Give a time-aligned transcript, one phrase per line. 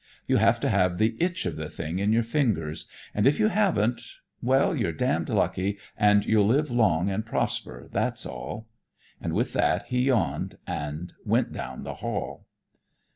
[0.25, 3.49] You have to have the itch of the thing in your fingers, and if you
[3.49, 4.01] haven't,
[4.41, 8.67] well, you're damned lucky, and you'll live long and prosper, that's all."
[9.21, 12.47] And with that he yawned and went down the hall.